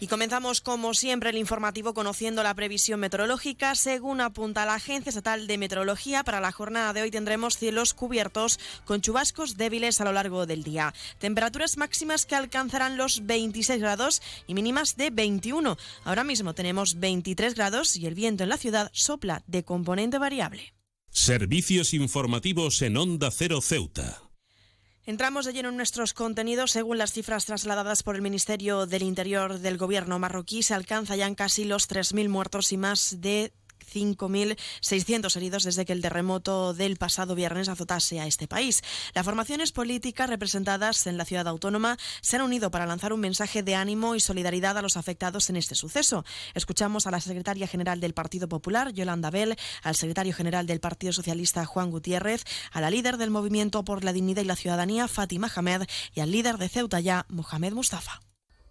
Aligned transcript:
Y 0.00 0.06
comenzamos, 0.06 0.62
como 0.62 0.94
siempre, 0.94 1.28
el 1.28 1.36
informativo 1.36 1.92
conociendo 1.92 2.42
la 2.42 2.54
previsión 2.54 3.00
meteorológica. 3.00 3.74
Según 3.74 4.22
apunta 4.22 4.64
la 4.64 4.76
Agencia 4.76 5.10
Estatal 5.10 5.46
de 5.46 5.58
Meteorología, 5.58 6.24
para 6.24 6.40
la 6.40 6.52
jornada 6.52 6.94
de 6.94 7.02
hoy 7.02 7.10
tendremos 7.10 7.58
cielos 7.58 7.92
cubiertos 7.92 8.58
con 8.86 9.02
chubascos 9.02 9.58
débiles 9.58 10.00
a 10.00 10.04
lo 10.04 10.12
largo 10.12 10.46
del 10.46 10.62
día. 10.62 10.94
Temperaturas 11.18 11.76
máximas 11.76 12.24
que 12.24 12.34
alcanzarán 12.34 12.96
los 12.96 13.26
26 13.26 13.78
grados 13.78 14.22
y 14.46 14.54
mínimas 14.54 14.96
de 14.96 15.10
21. 15.10 15.76
Ahora 16.04 16.24
mismo 16.24 16.54
tenemos 16.54 16.98
23 16.98 17.54
grados 17.54 17.94
y 17.96 18.06
el 18.06 18.14
viento 18.14 18.42
en 18.44 18.48
la 18.48 18.56
ciudad 18.56 18.90
sopla 18.94 19.42
de 19.46 19.64
componente 19.64 20.16
variable. 20.16 20.72
Servicios 21.10 21.92
informativos 21.92 22.80
en 22.80 22.96
Onda 22.96 23.30
Cero 23.30 23.60
Ceuta. 23.60 24.29
Entramos 25.06 25.46
de 25.46 25.52
lleno 25.52 25.70
en 25.70 25.76
nuestros 25.76 26.12
contenidos. 26.12 26.72
Según 26.72 26.98
las 26.98 27.12
cifras 27.12 27.46
trasladadas 27.46 28.02
por 28.02 28.16
el 28.16 28.22
Ministerio 28.22 28.86
del 28.86 29.02
Interior 29.02 29.58
del 29.58 29.78
Gobierno 29.78 30.18
marroquí, 30.18 30.62
se 30.62 30.74
alcanza 30.74 31.16
ya 31.16 31.26
en 31.26 31.34
casi 31.34 31.64
los 31.64 31.88
3.000 31.88 32.28
muertos 32.28 32.72
y 32.72 32.76
más 32.76 33.20
de 33.20 33.52
5.600 33.92 35.36
heridos 35.36 35.64
desde 35.64 35.84
que 35.84 35.92
el 35.92 36.02
terremoto 36.02 36.74
del 36.74 36.96
pasado 36.96 37.34
viernes 37.34 37.68
azotase 37.68 38.20
a 38.20 38.26
este 38.26 38.46
país. 38.46 38.82
Las 39.14 39.24
formaciones 39.24 39.72
políticas 39.72 40.30
representadas 40.30 41.06
en 41.06 41.16
la 41.16 41.24
ciudad 41.24 41.48
autónoma 41.48 41.96
se 42.20 42.36
han 42.36 42.42
unido 42.42 42.70
para 42.70 42.86
lanzar 42.86 43.12
un 43.12 43.20
mensaje 43.20 43.62
de 43.62 43.74
ánimo 43.74 44.14
y 44.14 44.20
solidaridad 44.20 44.78
a 44.78 44.82
los 44.82 44.96
afectados 44.96 45.50
en 45.50 45.56
este 45.56 45.74
suceso. 45.74 46.24
Escuchamos 46.54 47.06
a 47.06 47.10
la 47.10 47.20
secretaria 47.20 47.66
general 47.66 48.00
del 48.00 48.14
Partido 48.14 48.48
Popular, 48.48 48.92
Yolanda 48.92 49.30
Bell, 49.30 49.56
al 49.82 49.96
secretario 49.96 50.34
general 50.34 50.66
del 50.66 50.80
Partido 50.80 51.12
Socialista, 51.12 51.64
Juan 51.64 51.90
Gutiérrez, 51.90 52.44
a 52.72 52.80
la 52.80 52.90
líder 52.90 53.16
del 53.16 53.30
Movimiento 53.30 53.84
por 53.84 54.04
la 54.04 54.12
Dignidad 54.12 54.42
y 54.42 54.46
la 54.46 54.56
Ciudadanía, 54.56 55.08
Fátima 55.08 55.50
Hamed, 55.54 55.82
y 56.14 56.20
al 56.20 56.30
líder 56.30 56.58
de 56.58 56.68
Ceuta 56.68 57.00
ya, 57.00 57.26
Mohamed 57.28 57.72
Mustafa. 57.72 58.20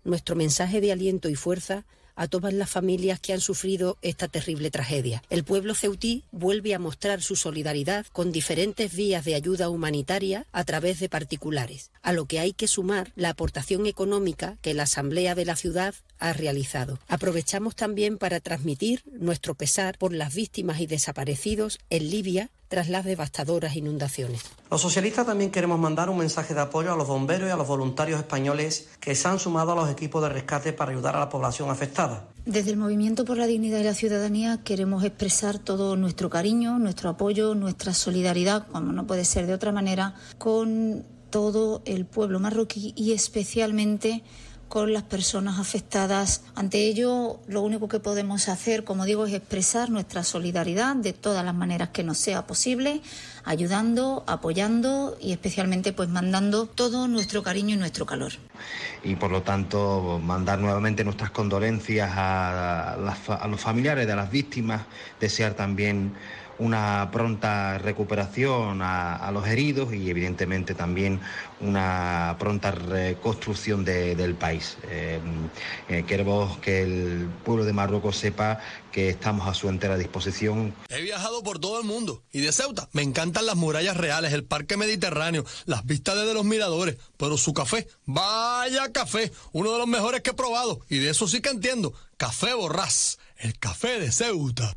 Nuestro 0.04 0.36
mensaje 0.36 0.82
de 0.82 0.92
aliento 0.92 1.30
y 1.30 1.36
fuerza 1.36 1.86
a 2.20 2.28
todas 2.28 2.54
las 2.54 2.70
familias 2.70 3.22
que 3.22 3.32
han 3.32 3.40
sufrido 3.40 3.98
esta 4.02 4.28
terrible 4.28 4.70
tragedia. 4.72 5.24
El 5.30 5.46
pueblo 5.46 5.74
ceutí 5.74 6.26
vuelve 6.32 6.76
a 6.76 6.80
mostrar 6.80 7.22
su 7.22 7.38
solidaridad 7.38 8.06
con 8.12 8.34
diferentes 8.34 8.94
vías 8.94 9.24
de 9.24 9.36
ayuda 9.36 9.70
humanitaria 9.70 10.46
a 10.52 10.66
través 10.66 11.00
de 11.00 11.08
particulares, 11.08 11.92
a 12.02 12.12
lo 12.12 12.26
que 12.26 12.40
hay 12.40 12.52
que 12.52 12.68
sumar 12.68 13.14
la 13.16 13.30
aportación 13.30 13.86
económica 13.86 14.58
que 14.62 14.74
la 14.74 14.84
Asamblea 14.84 15.34
de 15.34 15.46
la 15.46 15.56
ciudad 15.56 15.96
ha 16.20 16.34
realizado. 16.34 17.00
Aprovechamos 17.08 17.78
también 17.78 18.18
para 18.18 18.42
transmitir 18.42 19.02
nuestro 19.06 19.56
pesar 19.56 19.98
por 19.98 20.12
las 20.12 20.36
víctimas 20.36 20.82
y 20.82 20.88
desaparecidos 20.88 21.80
en 21.90 22.10
Libia 22.10 22.50
tras 22.70 22.88
las 22.88 23.04
devastadoras 23.04 23.76
inundaciones. 23.76 24.44
Los 24.72 24.82
socialistas 24.82 25.26
también 25.26 25.52
queremos 25.52 25.80
mandar 25.80 26.10
un 26.10 26.20
mensaje 26.20 26.54
de 26.54 26.62
apoyo 26.62 26.94
a 26.94 26.96
los 26.96 27.08
bomberos 27.08 27.50
y 27.50 27.52
a 27.52 27.58
los 27.58 27.68
voluntarios 27.68 28.20
españoles 28.20 28.88
que 29.00 29.16
se 29.16 29.28
han 29.28 29.40
sumado 29.40 29.74
a 29.74 29.76
los 29.76 29.90
equipos 29.90 30.22
de 30.22 30.30
rescate 30.30 30.72
para 30.72 30.92
ayudar 30.92 31.16
a 31.16 31.20
la 31.20 31.30
población 31.30 31.70
afectada. 31.70 32.28
Desde 32.46 32.72
el 32.72 32.78
Movimiento 32.78 33.26
por 33.26 33.38
la 33.38 33.48
Dignidad 33.48 33.80
y 33.80 33.84
la 33.84 33.94
Ciudadanía 33.94 34.62
queremos 34.64 35.04
expresar 35.04 35.60
todo 35.60 35.96
nuestro 35.96 36.30
cariño, 36.30 36.80
nuestro 36.80 37.10
apoyo, 37.10 37.56
nuestra 37.56 37.94
solidaridad, 37.94 38.68
como 38.68 38.94
no 38.94 39.06
puede 39.06 39.26
ser 39.26 39.48
de 39.48 39.54
otra 39.54 39.72
manera, 39.72 40.16
con 40.38 41.06
todo 41.30 41.82
el 41.86 42.06
pueblo 42.06 42.40
marroquí 42.40 42.94
y 42.96 43.12
especialmente 43.14 44.24
con 44.70 44.94
las 44.94 45.04
personas 45.04 45.60
afectadas. 45.60 46.44
Ante 46.56 46.78
ello, 46.86 47.40
lo 47.48 47.62
único 47.62 47.90
que 47.90 48.00
podemos 48.00 48.48
hacer, 48.48 48.84
como 48.84 49.04
digo, 49.04 49.26
es 49.26 49.34
expresar 49.34 49.90
nuestra 49.90 50.24
solidaridad 50.24 50.96
de 50.96 51.12
todas 51.12 51.44
las 51.44 51.56
maneras 51.56 51.90
que 51.90 52.04
nos 52.04 52.20
sea 52.20 52.46
posible, 52.46 53.02
ayudando, 53.44 54.24
apoyando 54.28 55.18
y 55.20 55.32
especialmente 55.32 55.92
pues 55.92 56.08
mandando 56.08 56.68
todo 56.68 57.08
nuestro 57.08 57.42
cariño 57.42 57.76
y 57.76 57.78
nuestro 57.78 58.06
calor. 58.06 58.34
Y 59.04 59.16
por 59.16 59.32
lo 59.32 59.42
tanto, 59.42 60.22
mandar 60.24 60.60
nuevamente 60.60 61.04
nuestras 61.04 61.32
condolencias 61.32 62.12
a, 62.14 62.94
a 62.94 63.48
los 63.48 63.60
familiares 63.60 64.06
de 64.06 64.16
las 64.16 64.30
víctimas, 64.30 64.84
desear 65.20 65.56
también 65.56 66.14
una 66.60 67.10
pronta 67.12 67.78
recuperación 67.78 68.82
a, 68.82 69.30
los 69.32 69.48
heridos 69.48 69.94
y 69.94 70.10
evidentemente 70.10 70.74
también 70.74 71.20
una 71.62 72.36
pronta 72.40 72.72
reconstrucción 72.72 73.86
del 73.86 74.36
país. 74.36 74.78
Eh, 74.90 75.20
eh, 75.88 76.04
que 76.62 76.82
el 76.84 77.30
pueblo 77.44 77.66
de 77.66 77.74
Marruecos 77.74 78.18
sepa 78.18 78.60
que 78.92 79.10
estamos 79.10 79.48
a 79.48 79.54
su 79.54 79.70
entera 79.70 79.98
disposición. 79.98 80.74
He 80.90 81.02
viajado 81.02 81.44
por 81.44 81.60
todo 81.60 81.80
el 81.80 81.86
mundo 81.86 82.24
y 82.32 82.42
de 82.42 82.52
Ceuta 82.52 82.90
me 82.92 83.02
encantan 83.02 83.46
las 83.46 83.56
murallas 83.56 83.98
reales, 83.98 84.34
el 84.34 84.44
parque 84.44 84.78
mediterráneo, 84.78 85.46
las 85.66 85.86
vistas 85.86 86.16
desde 86.16 86.34
los 86.34 86.46
miradores, 86.46 86.98
pero 87.18 87.38
su 87.38 87.54
café, 87.54 87.88
vaya 88.06 88.92
café, 88.92 89.32
uno 89.52 89.72
de 89.72 89.78
los 89.78 89.88
mejores 89.88 90.22
que 90.22 90.32
he 90.32 90.34
probado 90.34 90.82
y 90.90 90.98
de 90.98 91.12
eso 91.12 91.28
sí 91.28 91.42
que 91.42 91.50
entiendo, 91.50 91.94
café 92.18 92.54
borrás, 92.54 93.20
el 93.38 93.58
café 93.58 94.00
de 94.00 94.12
Ceuta. 94.12 94.76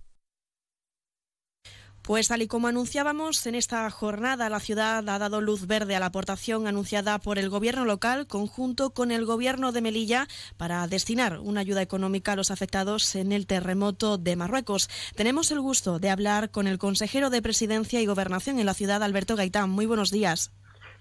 Pues 2.02 2.26
tal 2.26 2.42
y 2.42 2.48
como 2.48 2.66
anunciábamos, 2.66 3.46
en 3.46 3.54
esta 3.54 3.88
jornada 3.88 4.48
la 4.48 4.58
ciudad 4.58 5.08
ha 5.08 5.18
dado 5.20 5.40
luz 5.40 5.68
verde 5.68 5.94
a 5.94 6.00
la 6.00 6.06
aportación 6.06 6.66
anunciada 6.66 7.20
por 7.20 7.38
el 7.38 7.48
gobierno 7.48 7.84
local 7.84 8.26
conjunto 8.26 8.90
con 8.90 9.12
el 9.12 9.24
gobierno 9.24 9.70
de 9.70 9.82
Melilla 9.82 10.26
para 10.56 10.84
destinar 10.88 11.38
una 11.38 11.60
ayuda 11.60 11.80
económica 11.80 12.32
a 12.32 12.36
los 12.36 12.50
afectados 12.50 13.14
en 13.14 13.30
el 13.30 13.46
terremoto 13.46 14.18
de 14.18 14.34
Marruecos. 14.34 14.90
Tenemos 15.14 15.52
el 15.52 15.60
gusto 15.60 16.00
de 16.00 16.10
hablar 16.10 16.50
con 16.50 16.66
el 16.66 16.78
consejero 16.78 17.30
de 17.30 17.40
Presidencia 17.40 18.00
y 18.00 18.06
Gobernación 18.06 18.58
en 18.58 18.66
la 18.66 18.74
ciudad, 18.74 19.04
Alberto 19.04 19.36
Gaitán. 19.36 19.70
Muy 19.70 19.86
buenos 19.86 20.10
días. 20.10 20.50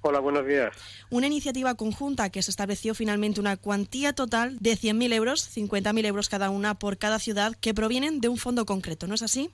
Hola, 0.03 0.19
buenos 0.19 0.45
días. 0.45 0.75
Una 1.09 1.25
iniciativa 1.25 1.73
conjunta 1.73 2.29
que 2.29 2.43
se 2.43 2.51
estableció 2.51 2.93
finalmente 2.93 3.39
una 3.39 3.57
cuantía 3.57 4.13
total 4.13 4.57
de 4.59 4.77
100.000 4.77 5.13
euros, 5.13 5.49
50.000 5.55 6.05
euros 6.05 6.29
cada 6.29 6.51
una 6.51 6.77
por 6.77 6.99
cada 6.99 7.17
ciudad, 7.17 7.55
que 7.59 7.73
provienen 7.73 8.21
de 8.21 8.29
un 8.29 8.37
fondo 8.37 8.67
concreto, 8.67 9.07
¿no 9.07 9.15
es 9.15 9.23
así? 9.23 9.49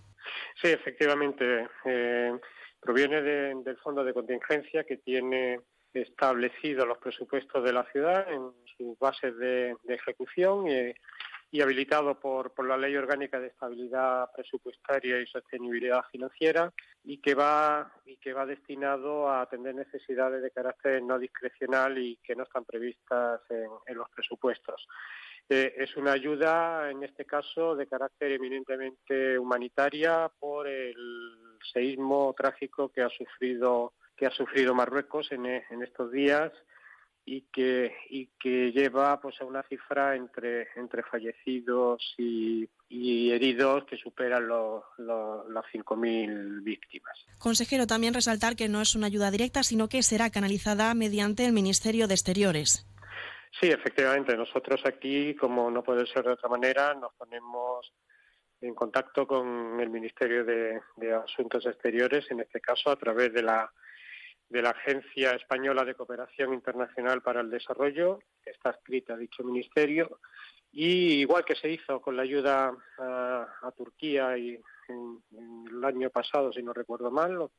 Sí, 0.61 0.67
efectivamente. 0.69 1.67
Eh, 1.85 2.33
proviene 2.79 3.21
del 3.21 3.77
fondo 3.77 4.03
de 4.03 4.13
contingencia 4.13 4.83
que 4.83 4.97
tiene 4.97 5.59
establecido 5.93 6.85
los 6.85 6.97
presupuestos 6.99 7.63
de 7.63 7.73
la 7.73 7.83
ciudad 7.91 8.31
en 8.31 8.51
sus 8.77 8.97
bases 8.99 9.35
de, 9.37 9.75
ejecución 9.87 10.65
y, 10.67 11.61
habilitado 11.61 12.19
por, 12.19 12.53
la 12.65 12.77
Ley 12.77 12.95
Orgánica 12.95 13.39
de 13.39 13.47
Estabilidad 13.47 14.29
Presupuestaria 14.35 15.19
y 15.19 15.25
Sostenibilidad 15.25 16.03
Financiera 16.11 16.71
y 17.03 17.17
que 17.17 17.33
va 17.33 17.91
y 18.05 18.17
que 18.17 18.33
va 18.33 18.45
destinado 18.45 19.27
a 19.27 19.41
atender 19.41 19.73
necesidades 19.73 20.43
de 20.43 20.51
carácter 20.51 21.01
no 21.01 21.17
discrecional 21.17 21.97
y 21.97 22.17
que 22.17 22.35
no 22.35 22.43
están 22.43 22.65
previstas 22.65 23.41
en 23.49 23.97
los 23.97 24.09
presupuestos. 24.09 24.87
Eh, 25.49 25.73
es 25.77 25.95
una 25.95 26.11
ayuda, 26.11 26.91
en 26.91 27.03
este 27.03 27.25
caso, 27.25 27.75
de 27.75 27.87
carácter 27.87 28.33
eminentemente 28.33 29.39
humanitaria 29.39 30.29
por 30.39 30.67
el 30.67 30.95
seísmo 31.73 32.35
trágico 32.37 32.89
que 32.89 33.01
ha 33.01 33.09
sufrido 33.09 33.93
que 34.15 34.25
ha 34.25 34.31
sufrido 34.31 34.73
Marruecos 34.73 35.31
en, 35.31 35.45
estos 35.83 36.11
días 36.11 36.51
y 37.23 37.41
que 37.53 37.93
y 38.09 38.29
que 38.39 38.71
lleva 38.71 39.21
pues 39.21 39.39
a 39.41 39.45
una 39.45 39.61
cifra 39.63 40.15
entre 40.15 40.67
entre 40.75 41.03
fallecidos 41.03 42.15
y, 42.17 42.67
heridos 42.89 43.83
que 43.85 43.97
superan 43.97 44.47
los, 44.47 44.81
los, 44.97 45.47
las 45.49 45.65
5.000 45.65 46.63
víctimas. 46.63 47.25
Consejero, 47.37 47.85
también 47.85 48.13
resaltar 48.13 48.55
que 48.55 48.69
no 48.69 48.81
es 48.81 48.95
una 48.95 49.07
ayuda 49.07 49.29
directa, 49.29 49.61
sino 49.61 49.89
que 49.89 50.01
será 50.01 50.29
canalizada 50.29 50.93
mediante 50.93 51.45
el 51.45 51.51
Ministerio 51.51 52.07
de 52.07 52.13
Exteriores. 52.13 52.86
Sí, 53.59 53.71
efectivamente. 53.71 54.37
Nosotros 54.37 54.81
aquí, 54.85 55.35
como 55.35 55.71
no 55.71 55.83
puede 55.83 56.05
ser 56.05 56.23
de 56.25 56.33
otra 56.33 56.49
manera, 56.49 56.93
nos 56.93 57.13
ponemos 57.15 57.91
en 58.61 58.75
contacto 58.75 59.27
con 59.27 59.79
el 59.79 59.89
Ministerio 59.89 60.43
de, 60.45 60.81
Asuntos 61.23 61.65
Exteriores, 61.65 62.29
en 62.29 62.39
este 62.39 62.59
caso 62.59 62.89
a 62.89 62.95
través 62.95 63.33
de 63.33 63.43
la 63.43 63.71
de 64.49 64.61
la 64.61 64.69
Agencia 64.69 65.31
Española 65.31 65.83
de 65.83 65.93
Cooperación 65.93 66.53
Internacional 66.53 67.21
para 67.21 67.41
el 67.41 67.49
Desarrollo, 67.49 68.19
que 68.41 68.51
está 68.51 68.69
escrita 68.69 69.13
a 69.13 69.17
dicho 69.17 69.43
ministerio, 69.43 70.21
y 70.71 71.19
igual 71.19 71.43
que 71.43 71.55
se 71.55 71.69
hizo 71.69 71.99
con 72.01 72.15
la 72.15 72.23
ayuda 72.23 72.71
a, 72.97 73.71
Turquía 73.75 74.37
y 74.37 74.57
el 74.87 75.83
año 75.83 76.09
pasado, 76.09 76.53
si 76.53 76.63
no 76.63 76.71
recuerdo 76.71 77.11
mal, 77.11 77.49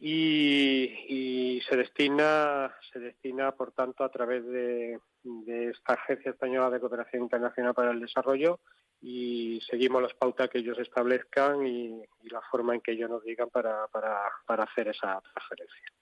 y, 0.00 1.60
se 1.68 1.76
destina 1.76 2.74
se 2.92 2.98
destina 2.98 3.52
por 3.52 3.72
tanto 3.72 4.04
a 4.04 4.10
través 4.10 4.44
de, 4.46 4.98
esta 5.46 5.94
agencia 5.94 6.32
española 6.32 6.70
de 6.70 6.80
cooperación 6.80 7.22
internacional 7.22 7.74
para 7.74 7.90
el 7.90 8.00
desarrollo 8.00 8.60
y 9.00 9.60
seguimos 9.68 10.02
las 10.02 10.14
pautas 10.14 10.50
que 10.50 10.58
ellos 10.58 10.78
establezcan 10.78 11.66
y, 11.66 12.02
la 12.24 12.40
forma 12.50 12.74
en 12.74 12.80
que 12.80 12.92
ellos 12.92 13.10
nos 13.10 13.24
digan 13.24 13.48
para, 13.50 13.86
para, 13.88 14.18
para 14.46 14.64
hacer 14.64 14.88
esa 14.88 15.20
transferencia. 15.20 15.92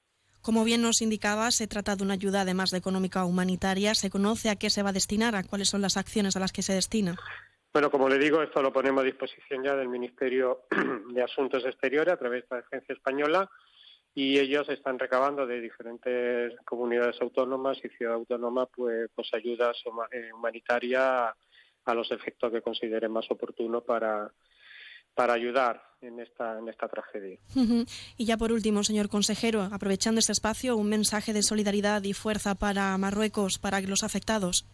Como 0.41 0.65
bien 0.65 0.83
nos 0.83 1.03
indicaba, 1.03 1.51
se 1.53 1.69
trata 1.69 1.95
de 1.95 2.03
una 2.03 2.15
ayuda 2.15 2.41
además 2.41 2.71
de 2.71 2.79
económica 2.79 3.25
humanitaria. 3.25 3.95
¿Se 3.95 4.11
conoce 4.11 4.51
a 4.51 4.57
qué 4.57 4.71
se 4.71 4.83
va 4.83 4.91
a 4.91 4.93
destinar? 4.93 5.37
¿A 5.37 5.45
cuáles 5.45 5.69
son 5.69 5.83
las 5.83 5.97
acciones 5.97 6.37
a 6.37 6.41
las 6.41 6.53
que 6.53 6.63
se 6.63 6.75
destina? 6.75 7.17
Bueno, 7.73 7.91
como 7.91 8.09
le 8.09 8.19
digo, 8.19 8.43
esto 8.43 8.61
lo 8.61 8.73
ponemos 8.73 9.03
a 9.03 9.07
disposición 9.07 9.65
ya 9.65 9.77
del 9.77 9.89
Ministerio 9.89 10.65
de 11.15 11.23
Asuntos 11.23 11.65
Exteriores 11.65 12.15
a 12.15 12.19
través 12.19 12.43
de 12.49 12.57
la 12.57 12.63
Agencia 12.63 12.93
Española 12.93 13.49
y 14.15 14.39
ellos 14.39 14.69
están 14.69 14.99
recabando 14.99 15.47
de 15.47 15.61
diferentes 15.61 16.55
comunidades 16.65 17.21
autónomas 17.21 17.79
y 17.83 17.89
ciudad 17.89 18.15
autónoma 18.15 18.67
pues, 18.67 19.09
pues 19.15 19.33
ayudas 19.33 19.77
eh, 20.13 20.33
humanitarias 20.33 21.35
a 21.85 21.95
los 21.95 22.11
efectos 22.13 22.53
que 22.53 22.61
consideren 22.61 23.11
más 23.11 23.31
oportuno 23.31 23.81
para, 23.81 24.31
para 25.15 25.33
ayudar 25.33 25.83
en 26.03 26.21
esta, 26.21 26.59
en 26.59 26.69
esta 26.69 26.89
tragedia. 26.89 27.39
Y 28.17 28.25
ya 28.25 28.37
por 28.37 28.53
último, 28.53 28.85
señor 28.85 29.09
consejero, 29.09 29.63
aprovechando 29.63 30.19
este 30.19 30.33
espacio, 30.33 30.77
un 30.77 30.89
mensaje 30.89 31.33
de 31.33 31.43
solidaridad 31.43 32.03
y 32.05 32.13
fuerza 32.13 32.55
para 32.55 32.97
Marruecos, 32.99 33.59
para 33.59 33.81
los 33.81 34.05
afectados. 34.05 34.67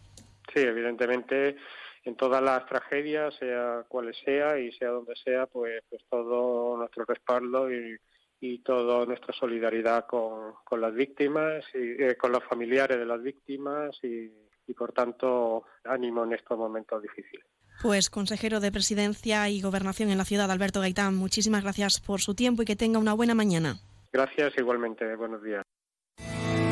Sí, 0.53 0.61
evidentemente 0.61 1.57
en 2.05 2.17
todas 2.17 2.43
las 2.43 2.67
tragedias, 2.67 3.35
sea 3.39 3.85
cuales 3.89 4.17
sea 4.25 4.59
y 4.59 4.73
sea 4.73 4.89
donde 4.89 5.15
sea, 5.17 5.47
pues, 5.47 5.83
pues 5.89 6.03
todo 6.11 6.77
nuestro 6.77 7.05
respaldo 7.05 7.71
y, 7.73 7.99
y 8.41 8.59
toda 8.61 9.05
nuestra 9.07 9.35
solidaridad 9.35 10.07
con, 10.07 10.55
con 10.65 10.81
las 10.81 10.95
víctimas 10.95 11.65
y 11.75 12.03
eh, 12.03 12.17
con 12.17 12.33
los 12.33 12.45
familiares 12.45 12.99
de 12.99 13.07
las 13.07 13.23
víctimas 13.23 13.97
y, 14.03 14.31
y, 14.67 14.75
por 14.75 14.93
tanto, 14.93 15.65
ánimo 15.85 16.25
en 16.25 16.35
estos 16.35 16.59
momentos 16.59 17.03
difíciles. 17.03 17.45
Pues 17.83 18.11
consejero 18.11 18.61
de 18.61 18.73
Presidencia 18.73 19.49
y 19.49 19.61
Gobernación 19.61 20.11
en 20.11 20.19
la 20.19 20.25
ciudad, 20.25 20.51
Alberto 20.51 20.81
Gaitán, 20.81 21.15
muchísimas 21.15 21.63
gracias 21.63 22.01
por 22.01 22.21
su 22.21 22.35
tiempo 22.35 22.63
y 22.63 22.65
que 22.65 22.77
tenga 22.77 22.99
una 22.99 23.15
buena 23.15 23.35
mañana. 23.35 23.81
Gracias, 24.13 24.55
igualmente. 24.59 25.15
Buenos 25.17 25.43
días. 25.43 25.63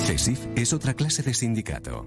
CESIF 0.01 0.47
es 0.57 0.73
otra 0.73 0.95
clase 0.95 1.23
de 1.23 1.35
sindicato. 1.35 2.07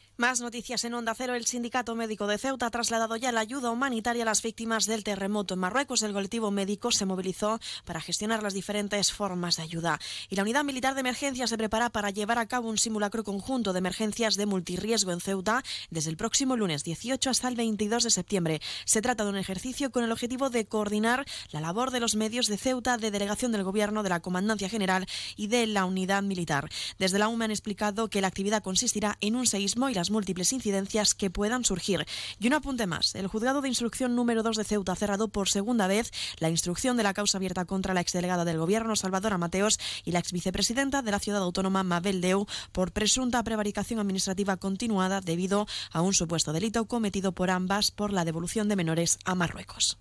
Más 0.21 0.39
noticias 0.39 0.85
en 0.85 0.93
Onda 0.93 1.15
Cero. 1.15 1.33
El 1.33 1.47
Sindicato 1.47 1.95
Médico 1.95 2.27
de 2.27 2.37
Ceuta 2.37 2.67
ha 2.67 2.69
trasladado 2.69 3.15
ya 3.15 3.31
la 3.31 3.39
ayuda 3.39 3.71
humanitaria 3.71 4.21
a 4.21 4.25
las 4.27 4.43
víctimas 4.43 4.85
del 4.85 5.03
terremoto. 5.03 5.55
En 5.55 5.59
Marruecos, 5.59 6.03
el 6.03 6.13
colectivo 6.13 6.51
médico 6.51 6.91
se 6.91 7.07
movilizó 7.07 7.59
para 7.85 8.01
gestionar 8.01 8.43
las 8.43 8.53
diferentes 8.53 9.11
formas 9.11 9.57
de 9.57 9.63
ayuda. 9.63 9.99
Y 10.29 10.35
la 10.35 10.43
Unidad 10.43 10.63
Militar 10.63 10.93
de 10.93 10.99
Emergencia 10.99 11.47
se 11.47 11.57
prepara 11.57 11.89
para 11.89 12.11
llevar 12.11 12.37
a 12.37 12.45
cabo 12.45 12.69
un 12.69 12.77
simulacro 12.77 13.23
conjunto 13.23 13.73
de 13.73 13.79
emergencias 13.79 14.35
de 14.35 14.45
multirriesgo 14.45 15.11
en 15.11 15.21
Ceuta 15.21 15.63
desde 15.89 16.11
el 16.11 16.17
próximo 16.17 16.55
lunes 16.55 16.83
18 16.83 17.27
hasta 17.31 17.47
el 17.47 17.55
22 17.55 18.03
de 18.03 18.11
septiembre. 18.11 18.61
Se 18.85 19.01
trata 19.01 19.23
de 19.23 19.31
un 19.31 19.37
ejercicio 19.37 19.89
con 19.91 20.03
el 20.03 20.11
objetivo 20.11 20.51
de 20.51 20.67
coordinar 20.67 21.25
la 21.49 21.61
labor 21.61 21.89
de 21.89 21.99
los 21.99 22.15
medios 22.15 22.45
de 22.45 22.57
Ceuta, 22.57 22.99
de 22.99 23.09
delegación 23.09 23.51
del 23.51 23.63
Gobierno, 23.63 24.03
de 24.03 24.09
la 24.09 24.19
Comandancia 24.19 24.69
General 24.69 25.07
y 25.35 25.47
de 25.47 25.65
la 25.65 25.85
Unidad 25.85 26.21
Militar. 26.21 26.69
Desde 26.99 27.17
la 27.17 27.27
UMA 27.27 27.45
han 27.45 27.51
explicado 27.51 28.07
que 28.07 28.21
la 28.21 28.27
actividad 28.27 28.61
consistirá 28.61 29.17
en 29.19 29.35
un 29.35 29.47
seísmo 29.47 29.89
y 29.89 29.95
las 29.95 30.10
múltiples 30.11 30.53
incidencias 30.53 31.15
que 31.15 31.31
puedan 31.31 31.65
surgir. 31.65 32.05
Y 32.39 32.47
un 32.47 32.53
apunte 32.53 32.85
más. 32.85 33.15
El 33.15 33.27
juzgado 33.27 33.61
de 33.61 33.69
instrucción 33.69 34.15
número 34.15 34.43
2 34.43 34.57
de 34.57 34.63
Ceuta 34.63 34.91
ha 34.91 34.95
cerrado 34.95 35.29
por 35.29 35.49
segunda 35.49 35.87
vez 35.87 36.11
la 36.37 36.49
instrucción 36.49 36.97
de 36.97 37.03
la 37.03 37.15
causa 37.15 37.39
abierta 37.39 37.65
contra 37.65 37.93
la 37.93 38.01
exdelegada 38.01 38.45
del 38.45 38.59
Gobierno, 38.59 38.95
Salvador 38.95 39.31
Mateos, 39.37 39.79
y 40.03 40.11
la 40.11 40.19
exvicepresidenta 40.19 41.01
de 41.01 41.11
la 41.11 41.19
ciudad 41.19 41.41
autónoma, 41.41 41.83
Mabel 41.83 42.21
Deu, 42.21 42.45
por 42.71 42.91
presunta 42.91 43.43
prevaricación 43.43 43.99
administrativa 43.99 44.57
continuada 44.57 45.21
debido 45.21 45.67
a 45.91 46.01
un 46.01 46.13
supuesto 46.13 46.53
delito 46.53 46.85
cometido 46.85 47.31
por 47.31 47.49
ambas 47.49 47.91
por 47.91 48.11
la 48.11 48.25
devolución 48.25 48.67
de 48.67 48.75
menores 48.75 49.17
a 49.25 49.35
Marruecos. 49.35 49.97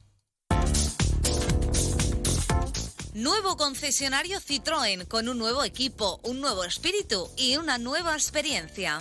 Nuevo 3.14 3.56
concesionario 3.56 4.38
Citroën 4.40 5.06
con 5.06 5.28
un 5.28 5.36
nuevo 5.36 5.64
equipo, 5.64 6.20
un 6.22 6.40
nuevo 6.40 6.64
espíritu 6.64 7.28
y 7.36 7.56
una 7.56 7.76
nueva 7.76 8.14
experiencia. 8.14 9.00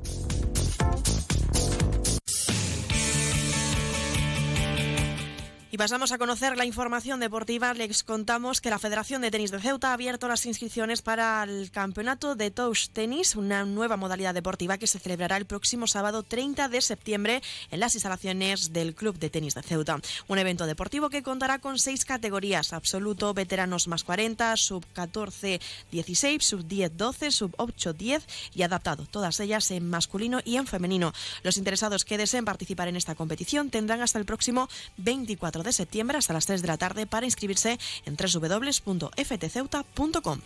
Pasamos 5.81 6.11
a 6.11 6.19
conocer 6.19 6.57
la 6.57 6.65
información 6.65 7.19
deportiva. 7.19 7.73
Les 7.73 8.03
contamos 8.03 8.61
que 8.61 8.69
la 8.69 8.77
Federación 8.77 9.23
de 9.23 9.31
Tenis 9.31 9.49
de 9.49 9.59
Ceuta 9.59 9.89
ha 9.89 9.93
abierto 9.93 10.27
las 10.27 10.45
inscripciones 10.45 11.01
para 11.01 11.41
el 11.41 11.71
campeonato 11.71 12.35
de 12.35 12.51
Touch 12.51 12.89
Tenis, 12.89 13.35
una 13.35 13.65
nueva 13.65 13.97
modalidad 13.97 14.35
deportiva 14.35 14.77
que 14.77 14.85
se 14.85 14.99
celebrará 14.99 15.37
el 15.37 15.47
próximo 15.47 15.87
sábado 15.87 16.21
30 16.21 16.69
de 16.69 16.81
septiembre 16.81 17.41
en 17.71 17.79
las 17.79 17.95
instalaciones 17.95 18.73
del 18.73 18.93
Club 18.93 19.17
de 19.17 19.31
Tenis 19.31 19.55
de 19.55 19.63
Ceuta. 19.63 19.99
Un 20.27 20.37
evento 20.37 20.67
deportivo 20.67 21.09
que 21.09 21.23
contará 21.23 21.57
con 21.57 21.79
seis 21.79 22.05
categorías: 22.05 22.73
absoluto, 22.73 23.33
veteranos 23.33 23.87
más 23.87 24.03
40, 24.03 24.55
sub 24.57 24.85
14 24.93 25.59
16, 25.91 26.45
sub 26.45 26.67
10 26.67 26.95
12, 26.95 27.31
sub 27.31 27.55
8 27.57 27.93
10 27.93 28.27
y 28.53 28.61
adaptado, 28.61 29.07
todas 29.09 29.39
ellas 29.39 29.71
en 29.71 29.89
masculino 29.89 30.41
y 30.45 30.57
en 30.57 30.67
femenino. 30.67 31.11
Los 31.41 31.57
interesados 31.57 32.05
que 32.05 32.19
deseen 32.19 32.45
participar 32.45 32.87
en 32.87 32.97
esta 32.97 33.15
competición 33.15 33.71
tendrán 33.71 34.03
hasta 34.03 34.19
el 34.19 34.25
próximo 34.25 34.69
24 34.97 35.63
de 35.63 35.70
septiembre 35.73 36.17
hasta 36.17 36.33
las 36.33 36.45
3 36.45 36.61
de 36.61 36.67
la 36.67 36.77
tarde 36.77 37.07
para 37.07 37.25
inscribirse 37.25 37.79
en 38.05 38.15
www.ftceuta.com. 38.15 40.39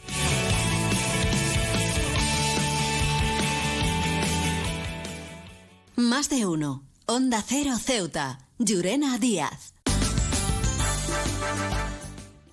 Más 5.96 6.30
de 6.30 6.46
uno. 6.46 6.84
Onda 7.06 7.44
Cero 7.46 7.78
Ceuta. 7.80 8.40
Llurena 8.58 9.18
Díaz. 9.18 9.74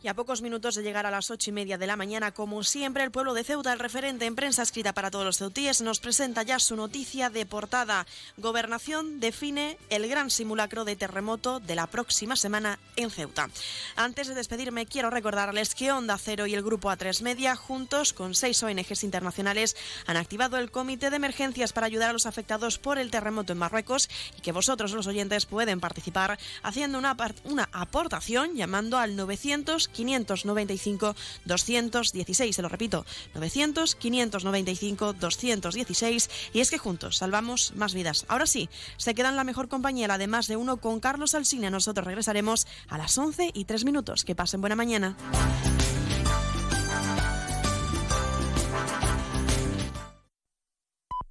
Y 0.03 0.09
a 0.09 0.15
pocos 0.15 0.43
minutos 0.43 0.75
de 0.75 0.83
llegar 0.83 1.07
a 1.07 1.13
las 1.13 1.31
ocho 1.31 1.51
y 1.51 1.53
media 1.53 1.79
de 1.79 1.87
la 1.87 1.95
mañana, 1.95 2.33
como 2.33 2.65
siempre, 2.65 3.05
el 3.05 3.13
pueblo 3.13 3.35
de 3.35 3.45
Ceuta, 3.45 3.73
el 3.73 3.79
referente 3.79 4.27
en 4.27 4.35
prensa 4.35 4.65
escrita 4.65 4.93
para 4.93 5.13
todos 5.13 5.25
los 5.25 5.39
ceutíes, 5.39 5.81
nos 5.81 6.01
presenta 6.01 6.43
ya 6.43 6.59
su 6.59 6.75
noticia 6.75 7.31
de 7.31 7.47
portada. 7.47 8.05
Gobernación 8.37 9.21
define 9.21 9.79
el 9.91 10.09
gran 10.09 10.31
simulacro 10.31 10.85
de 10.85 10.97
terremoto 10.97 11.61
de 11.61 11.77
la 11.77 11.87
próxima 11.87 12.35
semana 12.35 12.81
en 12.97 13.11
Ceuta. 13.11 13.49
Antes 13.95 14.27
de 14.27 14.35
despedirme, 14.35 14.87
quiero 14.87 15.09
recordarles 15.09 15.77
que 15.77 15.93
Onda 15.93 16.19
Cero 16.19 16.49
y 16.49 16.55
el 16.55 16.65
Grupo 16.65 16.91
A3 16.91 17.23
Media, 17.23 17.55
juntos 17.55 18.13
con 18.13 18.35
seis 18.35 18.61
ONGs 18.61 19.05
internacionales, 19.05 19.77
han 20.07 20.17
activado 20.17 20.57
el 20.57 20.73
Comité 20.73 21.11
de 21.11 21.17
Emergencias 21.17 21.73
para 21.73 21.87
ayudar 21.87 22.11
a 22.11 22.13
los 22.13 22.27
afectados 22.27 22.79
por 22.79 22.99
el 22.99 23.13
terremoto 23.13 23.53
en 23.53 23.61
Marruecos 23.61 24.11
y 24.37 24.41
que 24.41 24.51
vosotros, 24.51 24.91
los 24.91 25.07
oyentes, 25.07 25.47
pueden 25.47 25.79
participar 25.79 26.41
haciendo 26.65 26.99
una, 26.99 27.17
una 27.45 27.69
aportación 27.73 28.57
llamando 28.57 28.99
al 28.99 29.15
900 29.15 29.92
595 29.93 31.15
216. 31.45 32.57
Se 32.57 32.63
lo 32.63 32.69
repito, 32.69 33.05
900 33.35 33.95
595 33.95 35.13
216. 35.13 36.31
Y 36.53 36.61
es 36.61 36.71
que 36.71 36.79
juntos 36.79 37.19
salvamos 37.19 37.73
más 37.77 37.95
vidas. 37.95 38.25
Ahora 38.29 38.47
sí, 38.47 38.69
se 38.97 39.15
quedan 39.15 39.37
la 39.37 39.45
mejor 39.45 39.69
compañía, 39.69 40.09
la 40.09 40.19
de 40.19 40.27
más 40.27 40.49
de 40.49 40.57
uno, 40.57 40.79
con 40.79 41.01
Carlos 41.01 41.35
Alsina. 41.35 41.71
Nosotros 41.71 42.07
regresaremos 42.07 42.67
a 42.89 42.99
las 42.99 43.17
11 43.17 43.51
y 43.55 43.65
3 43.65 43.85
minutos. 43.85 44.25
Que 44.25 44.35
pasen 44.35 44.61
buena 44.61 44.77
mañana. 44.77 45.17